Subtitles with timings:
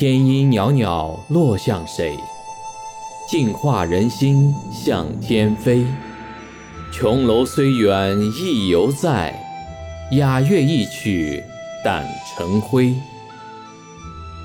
[0.00, 2.18] 天阴袅袅落向谁？
[3.28, 5.84] 净化人心向天飞。
[6.90, 9.38] 琼楼虽远意犹在，
[10.12, 11.44] 雅乐一曲
[11.84, 12.94] 胆成灰。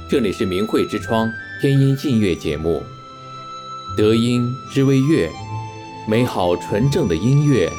[0.10, 1.32] 这里是明慧之窗
[1.62, 2.84] 天音静乐节目。
[3.95, 5.31] 德音之谓乐，
[6.06, 7.72] 美好纯正的音乐，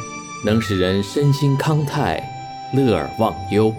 [0.46, 2.26] 能使人身心康泰，
[2.72, 3.70] 乐而忘忧。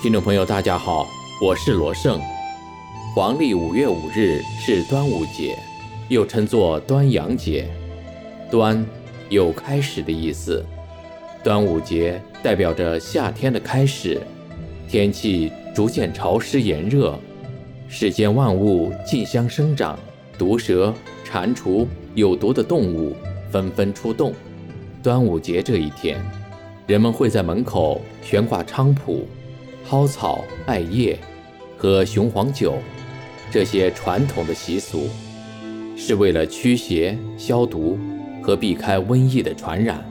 [0.00, 1.06] 听众朋友，大家好。
[1.42, 2.20] 我是罗胜。
[3.12, 5.58] 黄历五月五日是端午节，
[6.08, 7.68] 又称作端阳节。
[8.48, 8.86] 端
[9.30, 10.64] 有开始的意思，
[11.42, 14.22] 端午节代表着夏天的开始，
[14.88, 17.18] 天气逐渐潮湿炎热，
[17.88, 19.98] 世间万物竞相生长，
[20.38, 20.94] 毒蛇、
[21.24, 23.12] 蟾蜍、有毒的动物
[23.50, 24.32] 纷纷出动。
[25.02, 26.24] 端午节这一天，
[26.86, 29.26] 人们会在门口悬挂菖蒲。
[29.86, 31.18] 蒿草、艾叶
[31.76, 32.74] 和雄黄酒，
[33.50, 35.08] 这些传统的习俗，
[35.96, 37.98] 是为了驱邪、消毒
[38.42, 40.02] 和避开瘟疫的传染。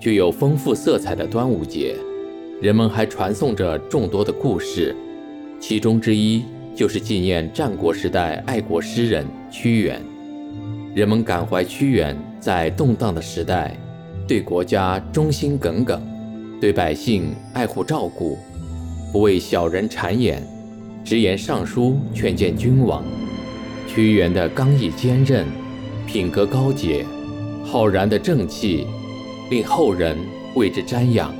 [0.00, 1.96] 具有丰富色彩的端午节，
[2.60, 4.94] 人们还传颂着众多的故事，
[5.60, 6.42] 其中之一
[6.74, 10.02] 就是纪念战国时代爱国诗人屈原。
[10.94, 13.76] 人们感怀屈原在动荡的时代，
[14.28, 16.00] 对国家忠心耿耿，
[16.60, 18.36] 对百姓爱护照顾。
[19.14, 20.42] 不为小人谗言，
[21.04, 23.04] 直言上书劝谏君王。
[23.86, 25.46] 屈原的刚毅坚韧、
[26.04, 27.06] 品格高洁、
[27.64, 28.88] 浩然的正气，
[29.52, 30.18] 令后人
[30.56, 31.32] 为之瞻仰。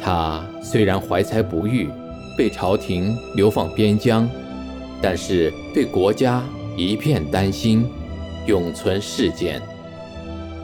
[0.00, 1.88] 他虽然怀才不遇，
[2.36, 4.28] 被朝廷流放边疆，
[5.00, 6.42] 但是对国家
[6.76, 7.86] 一片丹心，
[8.48, 9.62] 永存世间。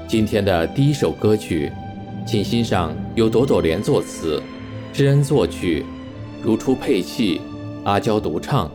[0.08, 1.70] 今天的第一首歌曲，
[2.26, 4.42] 请欣赏由朵朵莲作词，
[4.92, 5.84] 知恩作曲。
[6.42, 7.40] 如初配器，
[7.84, 8.70] 阿娇独唱，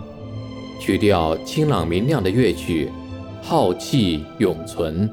[0.80, 2.92] 曲调清朗明亮的乐曲，
[3.42, 5.10] 浩气永存。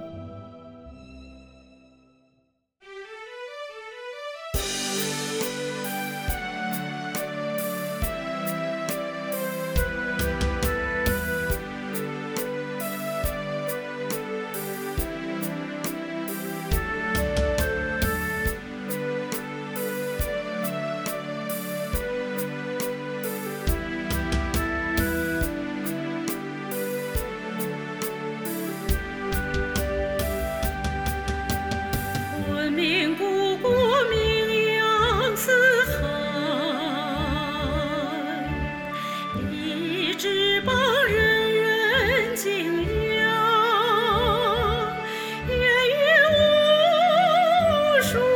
[48.02, 48.31] 不。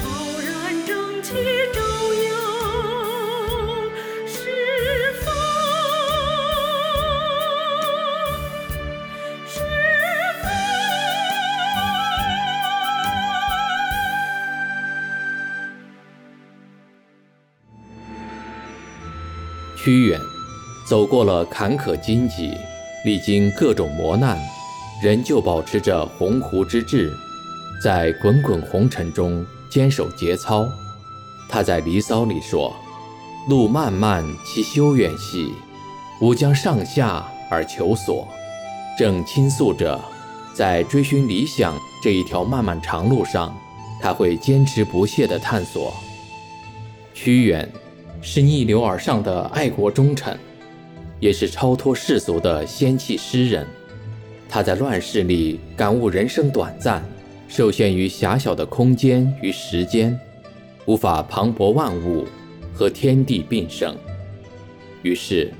[0.00, 0.06] 浩
[0.40, 0.50] 然
[0.86, 1.32] 正气？
[1.72, 1.80] 照
[2.14, 2.30] 耀
[4.26, 4.34] 是？
[9.46, 9.54] 是
[19.76, 20.18] 屈原
[20.88, 22.56] 走过了坎坷荆棘。
[23.04, 24.38] 历经各种磨难，
[25.02, 27.12] 仍旧保持着鸿鹄之志，
[27.82, 30.68] 在滚滚红尘中坚守节操。
[31.48, 32.72] 他在《离骚》里说
[33.48, 35.52] ：“路漫漫其修远兮，
[36.20, 38.28] 吾将上下而求索。”
[38.96, 40.00] 正倾诉着，
[40.54, 43.52] 在追寻理想这一条漫漫长路上，
[44.00, 45.92] 他会坚持不懈地探索。
[47.12, 47.68] 屈原
[48.20, 50.38] 是逆流而上的爱国忠臣，
[51.22, 53.64] 也是超脱世俗的仙气诗人。
[54.48, 57.00] 他在乱世里感悟人生短暂，
[57.46, 60.18] 受限于狭小的空间与时间，
[60.84, 62.26] 无法磅礴万物，
[62.74, 63.96] 和天地并生。
[65.02, 65.52] 于是，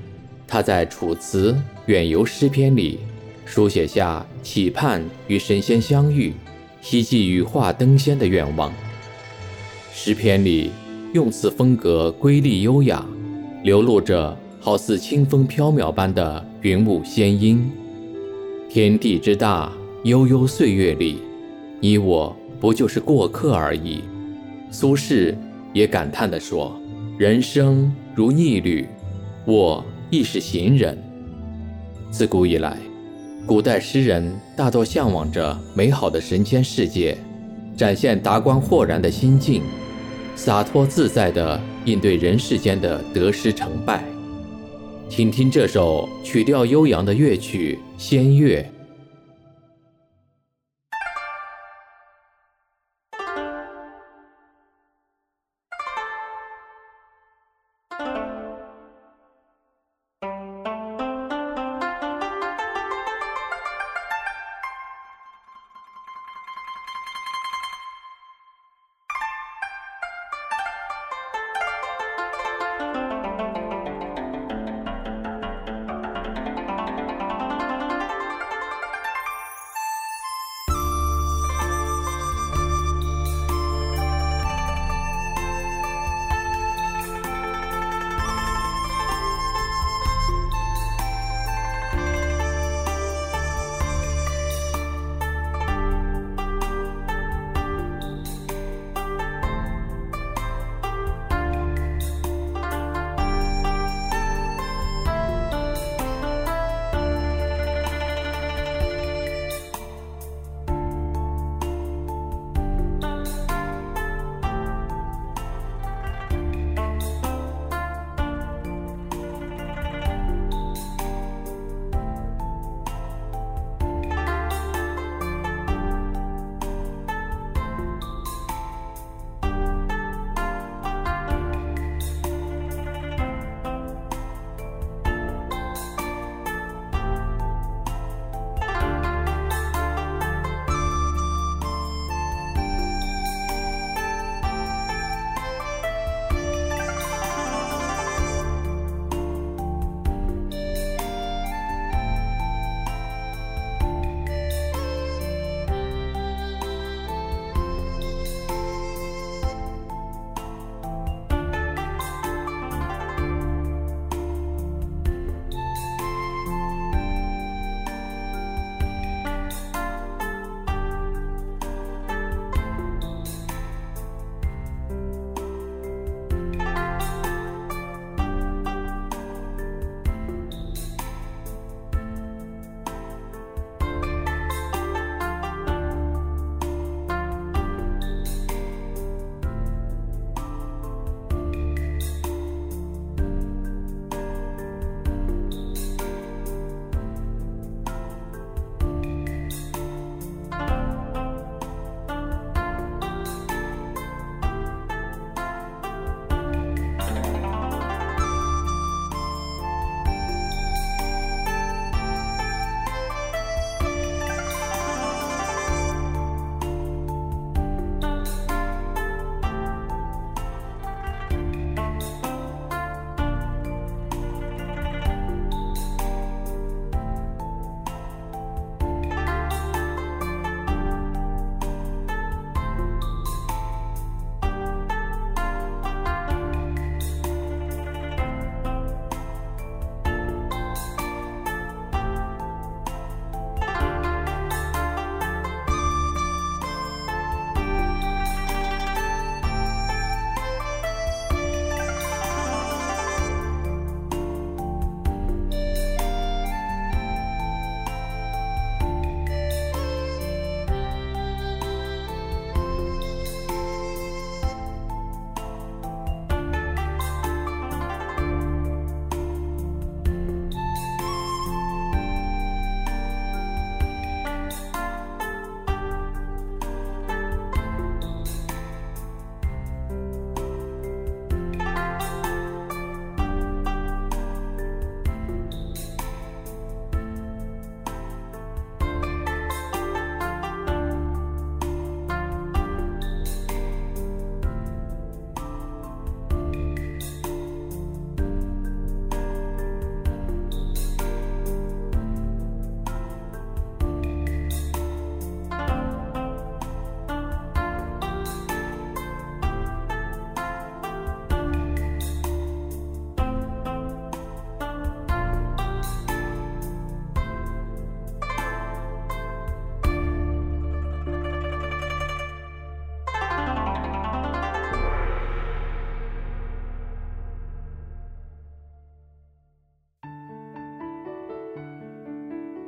[0.45, 1.53] 他在《楚辞·
[1.85, 2.99] 远游诗篇》里
[3.45, 6.33] 书写下期盼与神仙相遇、
[6.81, 8.73] 希冀羽化登仙的愿望。
[9.93, 10.71] 诗篇里
[11.13, 13.05] 用词风格瑰丽优雅，
[13.63, 17.69] 流露着好似清风飘渺般的云雾仙音。
[18.69, 19.69] 天地之大，
[20.05, 21.17] 悠悠岁月里，
[21.81, 24.05] 你我不就是过客而已？
[24.71, 25.35] 苏轼
[25.73, 26.79] 也感叹地说
[27.19, 28.87] ：“人生如逆旅，
[29.45, 30.97] 我亦是行人。”
[32.09, 32.77] 自古以来，
[33.45, 37.17] 古代诗人大多向往着美好的神仙世界，
[37.75, 39.61] 展现达观豁然的心境，
[40.37, 44.05] 洒脱自在地应对人世间的得失成败。
[45.15, 48.59] 请听这首曲调悠扬的乐曲《仙乐》。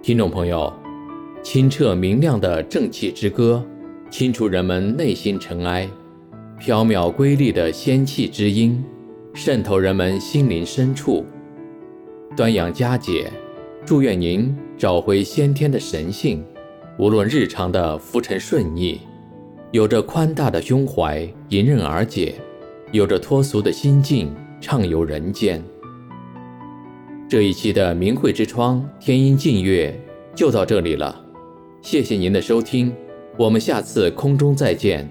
[0.06, 0.72] 听众朋友，
[1.42, 3.66] 清澈明亮的正气之歌，
[4.12, 5.88] 清除人们内心尘埃；
[6.60, 8.86] 飘渺瑰丽的仙气之音，
[9.34, 11.26] 渗透人们心灵深处。
[12.38, 13.32] 端阳佳节，
[13.84, 16.46] 祝愿您找回先天的神性，
[17.00, 19.00] 无论日常的浮沉顺逆，
[19.72, 22.36] 有着宽大的胸怀迎刃而解，
[22.92, 24.32] 有着脱俗的心境
[24.62, 25.60] 畅游人间。
[27.28, 29.94] 这一期的明慧之窗天音净月
[30.36, 31.20] 就到这里了，
[31.82, 32.94] 谢谢您的收听，
[33.36, 35.10] 我们下次空中再见。